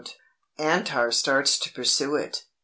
Antar 0.57 1.11
starts 1.13 1.59
to 1.59 1.71
pursue 1.71 2.15
it. 2.15 2.45